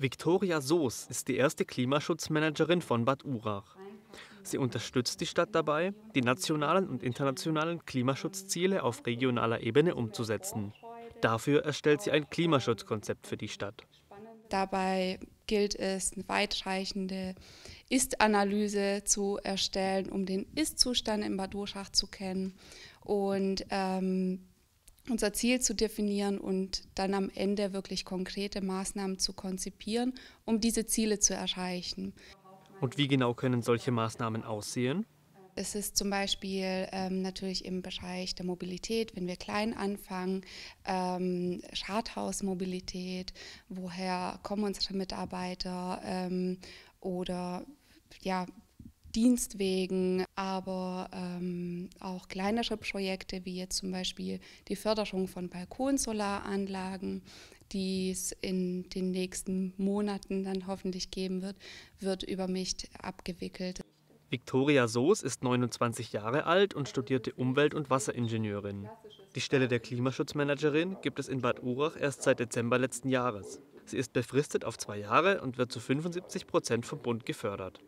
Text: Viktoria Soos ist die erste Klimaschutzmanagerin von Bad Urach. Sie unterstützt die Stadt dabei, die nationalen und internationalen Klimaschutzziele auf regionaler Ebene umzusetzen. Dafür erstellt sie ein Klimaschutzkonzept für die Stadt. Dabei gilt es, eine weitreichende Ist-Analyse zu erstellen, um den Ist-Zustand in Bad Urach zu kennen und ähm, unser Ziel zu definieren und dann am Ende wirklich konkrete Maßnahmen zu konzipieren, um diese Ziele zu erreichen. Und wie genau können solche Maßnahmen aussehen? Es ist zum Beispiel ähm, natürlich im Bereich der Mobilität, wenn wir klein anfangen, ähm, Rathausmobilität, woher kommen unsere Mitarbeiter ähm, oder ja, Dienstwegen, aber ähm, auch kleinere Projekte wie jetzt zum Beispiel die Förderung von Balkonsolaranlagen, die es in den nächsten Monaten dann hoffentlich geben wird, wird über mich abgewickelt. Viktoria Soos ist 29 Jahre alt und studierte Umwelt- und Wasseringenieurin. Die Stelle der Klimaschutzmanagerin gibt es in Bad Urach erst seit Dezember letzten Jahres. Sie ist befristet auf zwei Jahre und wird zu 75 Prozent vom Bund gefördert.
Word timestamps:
Viktoria 0.00 0.60
Soos 0.60 1.06
ist 1.10 1.26
die 1.26 1.36
erste 1.36 1.64
Klimaschutzmanagerin 1.64 2.82
von 2.82 3.04
Bad 3.04 3.24
Urach. 3.24 3.76
Sie 4.44 4.56
unterstützt 4.56 5.20
die 5.20 5.26
Stadt 5.26 5.48
dabei, 5.52 5.92
die 6.14 6.22
nationalen 6.22 6.88
und 6.88 7.02
internationalen 7.02 7.84
Klimaschutzziele 7.84 8.84
auf 8.84 9.04
regionaler 9.06 9.60
Ebene 9.60 9.96
umzusetzen. 9.96 10.72
Dafür 11.20 11.64
erstellt 11.64 12.02
sie 12.02 12.12
ein 12.12 12.30
Klimaschutzkonzept 12.30 13.26
für 13.26 13.36
die 13.36 13.48
Stadt. 13.48 13.84
Dabei 14.48 15.18
gilt 15.46 15.74
es, 15.74 16.12
eine 16.12 16.28
weitreichende 16.28 17.34
Ist-Analyse 17.90 19.02
zu 19.04 19.38
erstellen, 19.42 20.10
um 20.10 20.26
den 20.26 20.46
Ist-Zustand 20.54 21.24
in 21.24 21.36
Bad 21.36 21.54
Urach 21.56 21.90
zu 21.90 22.06
kennen 22.06 22.54
und 23.00 23.66
ähm, 23.70 24.47
unser 25.10 25.32
Ziel 25.32 25.60
zu 25.60 25.74
definieren 25.74 26.38
und 26.38 26.82
dann 26.94 27.14
am 27.14 27.30
Ende 27.34 27.72
wirklich 27.72 28.04
konkrete 28.04 28.60
Maßnahmen 28.60 29.18
zu 29.18 29.32
konzipieren, 29.32 30.14
um 30.44 30.60
diese 30.60 30.86
Ziele 30.86 31.18
zu 31.18 31.34
erreichen. 31.34 32.12
Und 32.80 32.96
wie 32.96 33.08
genau 33.08 33.34
können 33.34 33.62
solche 33.62 33.90
Maßnahmen 33.90 34.44
aussehen? 34.44 35.04
Es 35.60 35.74
ist 35.74 35.96
zum 35.96 36.08
Beispiel 36.08 36.86
ähm, 36.92 37.20
natürlich 37.20 37.64
im 37.64 37.82
Bereich 37.82 38.36
der 38.36 38.46
Mobilität, 38.46 39.16
wenn 39.16 39.26
wir 39.26 39.34
klein 39.34 39.76
anfangen, 39.76 40.42
ähm, 40.84 41.60
Rathausmobilität, 41.88 43.32
woher 43.68 44.38
kommen 44.44 44.62
unsere 44.62 44.94
Mitarbeiter 44.94 46.00
ähm, 46.04 46.58
oder 47.00 47.66
ja, 48.22 48.46
Dienstwegen, 49.16 50.24
aber 50.36 51.10
ähm, 51.12 51.77
auch 52.18 52.28
kleinere 52.28 52.76
Projekte 52.76 53.44
wie 53.44 53.56
jetzt 53.56 53.76
zum 53.76 53.92
Beispiel 53.92 54.40
die 54.68 54.76
Förderung 54.76 55.28
von 55.28 55.48
Balkonsolaranlagen, 55.48 57.22
die 57.72 58.10
es 58.10 58.32
in 58.40 58.88
den 58.90 59.10
nächsten 59.12 59.72
Monaten 59.76 60.44
dann 60.44 60.66
hoffentlich 60.66 61.10
geben 61.10 61.42
wird, 61.42 61.56
wird 62.00 62.22
über 62.24 62.48
mich 62.48 62.74
abgewickelt. 63.00 63.80
Viktoria 64.30 64.88
Soos 64.88 65.22
ist 65.22 65.42
29 65.42 66.12
Jahre 66.12 66.44
alt 66.44 66.74
und 66.74 66.88
studierte 66.88 67.32
Umwelt- 67.32 67.74
und 67.74 67.88
Wasseringenieurin. 67.88 68.88
Die 69.34 69.40
Stelle 69.40 69.68
der 69.68 69.80
Klimaschutzmanagerin 69.80 70.96
gibt 71.00 71.18
es 71.18 71.28
in 71.28 71.40
Bad 71.40 71.62
Urach 71.62 71.96
erst 71.98 72.22
seit 72.22 72.40
Dezember 72.40 72.78
letzten 72.78 73.08
Jahres. 73.08 73.60
Sie 73.86 73.96
ist 73.96 74.12
befristet 74.12 74.64
auf 74.66 74.76
zwei 74.76 74.98
Jahre 74.98 75.40
und 75.40 75.56
wird 75.56 75.72
zu 75.72 75.80
75 75.80 76.46
Prozent 76.46 76.84
vom 76.84 77.00
Bund 77.00 77.24
gefördert. 77.24 77.80